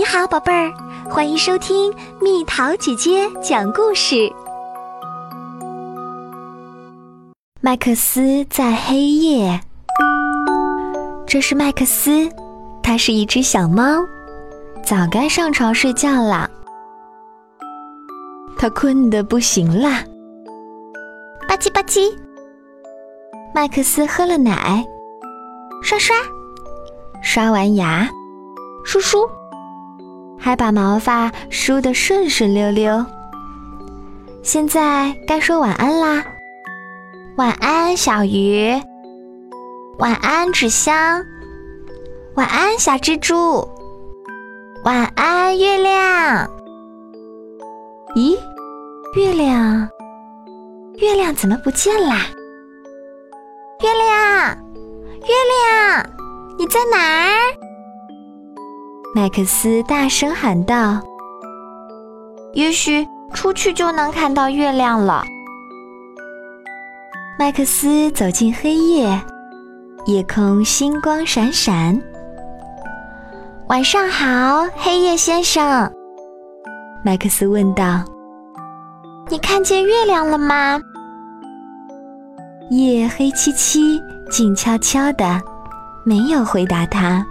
[0.00, 0.72] 你好，宝贝儿，
[1.10, 4.32] 欢迎收听蜜桃姐姐讲故事。
[7.60, 9.60] 麦克斯在黑夜。
[11.26, 12.26] 这是麦克斯，
[12.82, 14.00] 它是一只小猫，
[14.82, 16.48] 早该上床睡觉了。
[18.56, 20.02] 它困得不行啦。
[21.46, 22.10] 吧唧吧唧，
[23.54, 24.82] 麦克斯喝了奶，
[25.82, 26.16] 刷刷，
[27.22, 28.08] 刷完牙，
[28.82, 29.28] 梳梳。
[30.40, 33.04] 还把毛发梳得顺顺溜溜。
[34.42, 36.24] 现在该说晚安啦，
[37.36, 38.80] 晚安小鱼，
[39.98, 41.22] 晚安纸箱，
[42.34, 43.68] 晚安小蜘蛛，
[44.84, 46.50] 晚安月亮。
[48.16, 48.36] 咦，
[49.14, 49.88] 月亮，
[50.96, 52.16] 月亮怎么不见啦？
[53.82, 54.56] 月亮，
[55.20, 56.06] 月亮，
[56.58, 57.39] 你在哪儿？
[59.20, 60.98] 麦克斯大声喊道
[62.56, 65.22] ：“也许出去就能看到月亮了。”
[67.38, 69.20] 麦克斯走进黑夜，
[70.06, 72.00] 夜空星光闪闪。
[73.68, 75.92] 晚上好，黑夜先生。
[77.04, 78.02] 麦克斯问道
[79.28, 80.80] ：“你看见月亮了吗？”
[82.72, 85.42] 夜黑漆漆，静悄悄的，
[86.06, 87.22] 没有回答他。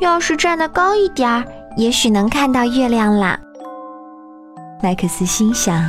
[0.00, 1.44] 要是站得高一点儿，
[1.76, 3.38] 也许能看到月亮啦。
[4.82, 5.82] 麦克斯心想。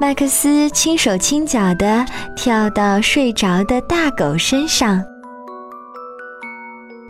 [0.00, 5.04] 麦克斯轻手轻脚地跳到睡着的大狗身上。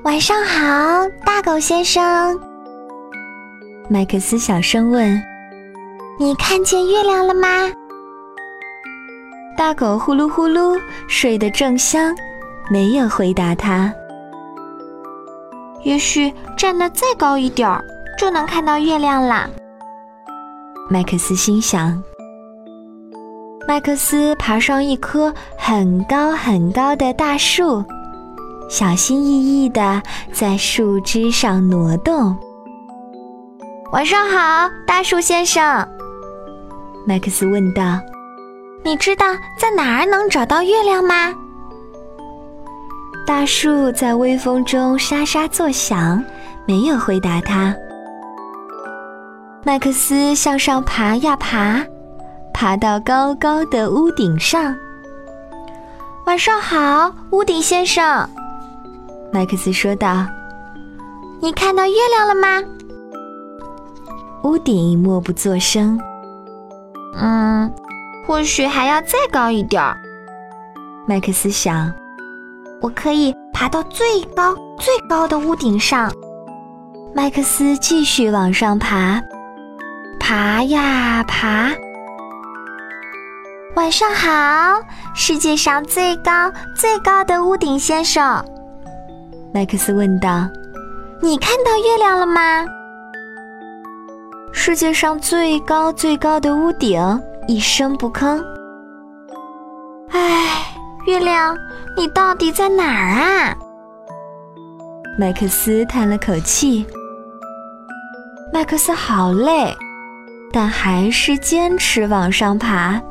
[0.03, 2.41] 晚上好，大狗先生。
[3.89, 5.23] 麦克斯小声问
[6.19, 7.49] ：“你看见月亮了吗？”
[9.57, 12.15] 大狗呼噜呼噜睡得正香，
[12.71, 13.93] 没有回答他。
[15.85, 17.85] 也许站得再高一点儿，
[18.19, 19.49] 就能看到月亮啦。
[20.89, 22.03] 麦克斯心想。
[23.69, 27.85] 麦克斯爬上一棵很高很高的大树，
[28.69, 30.03] 小心翼翼地
[30.33, 32.37] 在树枝上挪动。
[33.93, 35.87] 晚上好，大树先生。
[37.07, 38.01] 麦克斯问道
[38.85, 39.27] ：“你知道
[39.59, 41.35] 在哪儿能找到月亮吗？”
[43.31, 46.21] 大树在微风中沙沙作响，
[46.67, 47.73] 没有回答他。
[49.63, 51.81] 麦克斯向上爬呀爬，
[52.53, 54.75] 爬到高高的屋顶上。
[56.27, 58.29] 晚上好，屋顶先生。
[59.33, 60.27] 麦克斯说道
[61.41, 62.69] ：“你看到月亮了吗？”
[64.43, 65.97] 屋顶默不作声。
[67.15, 67.73] 嗯，
[68.27, 69.97] 或许还要再高一点儿。
[71.07, 71.95] 麦克斯想。
[72.83, 76.11] 我可以爬到最高最高的屋顶上。
[77.15, 79.21] 麦克斯继续往上爬，
[80.19, 81.71] 爬呀爬。
[83.77, 84.81] 晚上好，
[85.15, 88.45] 世界上最高最高的屋顶先生。
[89.53, 90.49] 麦克斯问道
[91.21, 92.65] ：“你看到月亮了吗？”
[94.53, 98.43] 世界上最高最高的屋顶一声不吭。
[100.11, 100.50] 唉。
[101.11, 101.59] 月亮，
[101.97, 103.57] 你到底在哪儿啊？
[105.19, 106.87] 麦克斯叹了口气。
[108.53, 109.77] 麦克斯好累，
[110.53, 113.03] 但还是坚持往上爬。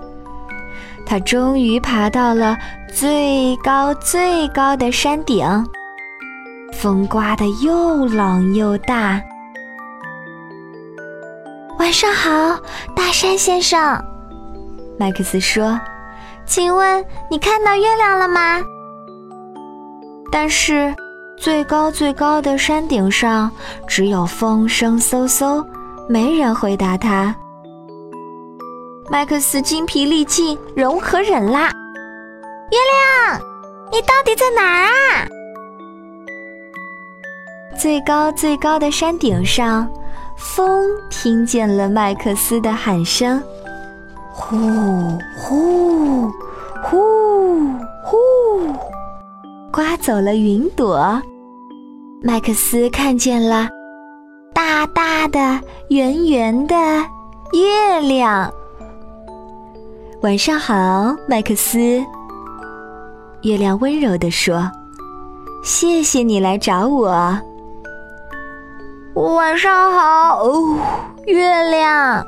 [1.06, 2.58] 他终于爬到了
[2.90, 5.46] 最高最高的山顶。
[6.72, 9.22] 风刮得又冷又大。
[11.80, 12.58] 晚上好，
[12.96, 14.02] 大山先生。
[14.98, 15.78] 麦克斯说。
[16.50, 18.60] 请问你看到月亮了吗？
[20.32, 20.92] 但是
[21.38, 23.52] 最高最高的山顶上
[23.88, 25.64] 只有风声嗖嗖，
[26.10, 27.36] 没人回答他。
[29.12, 31.72] 麦克斯精疲力尽，忍无可忍啦！
[32.72, 32.78] 月
[33.30, 33.40] 亮，
[33.92, 35.28] 你到底在哪儿啊？
[37.78, 39.88] 最高最高的山顶上，
[40.36, 43.40] 风听见了麦克斯的喊声。
[44.40, 44.56] 呼
[45.38, 46.32] 呼
[46.82, 46.98] 呼
[48.04, 48.18] 呼，
[49.72, 51.22] 刮走了云朵。
[52.24, 53.68] 麦克斯看见了
[54.54, 55.60] 大大的、
[55.90, 56.76] 圆圆的
[57.54, 58.52] 月亮。
[60.22, 62.04] 晚上好，麦克斯。
[63.42, 64.72] 月亮温柔地说
[65.64, 67.38] ：“谢谢你来找我。”
[69.14, 70.78] 晚上好，哦，
[71.28, 72.26] 月亮。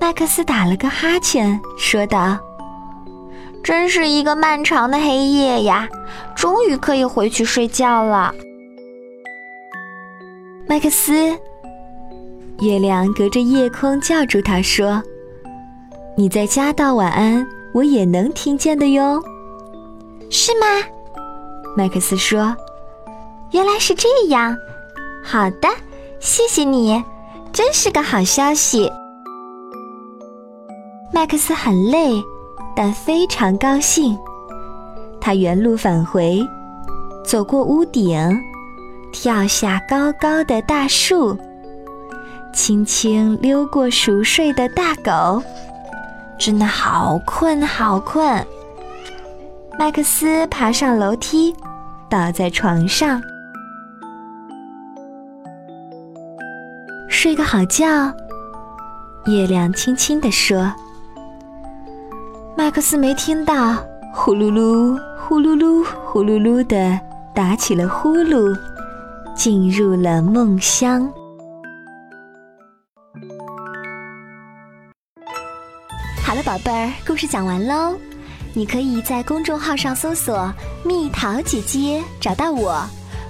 [0.00, 2.38] 麦克斯打了个哈欠，说道
[3.64, 5.88] ：“真是一个漫长的黑夜呀，
[6.36, 8.32] 终于可以回去睡觉了。”
[10.68, 11.36] 麦克斯。
[12.60, 15.02] 月亮隔着夜空叫住他说
[16.16, 19.22] ：“你在家道晚安，我也能听见的哟。”
[20.30, 20.66] 是吗？
[21.76, 22.56] 麦克斯说
[23.52, 24.56] ：“原来是这样。
[25.22, 25.68] 好的，
[26.18, 27.04] 谢谢你，
[27.52, 28.90] 真是个好消息。”
[31.16, 32.22] 麦克斯很累，
[32.74, 34.18] 但非常高兴。
[35.18, 36.46] 他原路返回，
[37.24, 38.20] 走过屋顶，
[39.14, 41.34] 跳下高高的大树。
[42.52, 45.42] 轻轻溜过熟睡的大狗，
[46.38, 48.46] 真的好困，好困。
[49.78, 51.56] 麦克斯爬上楼梯，
[52.10, 53.22] 倒在床上，
[57.08, 58.12] 睡个好觉。
[59.24, 60.70] 月亮轻轻地说
[62.58, 63.74] ：“麦克斯没听到，
[64.14, 66.98] 呼噜噜，呼噜噜，呼噜噜的
[67.34, 68.58] 打起了呼噜，
[69.34, 71.06] 进入了梦乡。”
[76.24, 77.94] 好了，宝贝儿，故事讲完喽。
[78.54, 80.50] 你可以在公众号上搜索
[80.82, 82.82] “蜜桃姐姐”找到我，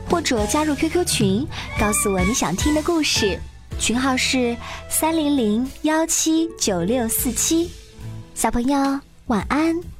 [0.08, 1.44] 或者加入 QQ 群，
[1.80, 3.36] 告诉我你想听的故事。
[3.76, 4.56] 群号是
[4.88, 7.68] 三零零幺七九六四七。
[8.34, 9.95] 小朋友，晚安。